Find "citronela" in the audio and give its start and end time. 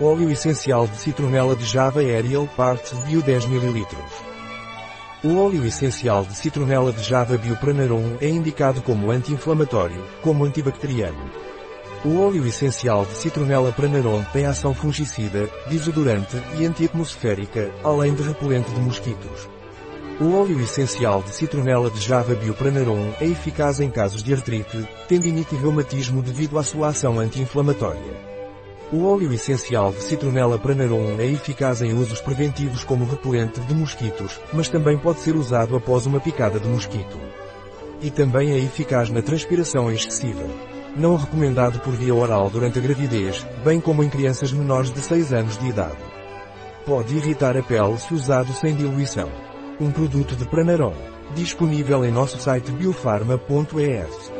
0.96-1.54, 6.34-6.92, 13.12-13.70, 21.30-21.88, 30.02-30.58